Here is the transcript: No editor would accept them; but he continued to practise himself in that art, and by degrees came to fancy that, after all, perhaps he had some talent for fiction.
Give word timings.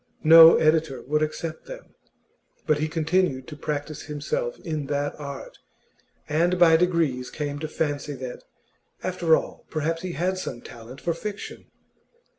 No 0.23 0.55
editor 0.55 1.03
would 1.03 1.21
accept 1.21 1.67
them; 1.67 1.93
but 2.65 2.79
he 2.79 2.87
continued 2.87 3.47
to 3.47 3.55
practise 3.55 4.01
himself 4.05 4.59
in 4.61 4.87
that 4.87 5.13
art, 5.19 5.59
and 6.27 6.57
by 6.57 6.75
degrees 6.75 7.29
came 7.29 7.59
to 7.59 7.67
fancy 7.67 8.13
that, 8.13 8.43
after 9.03 9.35
all, 9.35 9.63
perhaps 9.69 10.01
he 10.01 10.13
had 10.13 10.39
some 10.39 10.61
talent 10.61 10.99
for 11.01 11.13
fiction. 11.13 11.65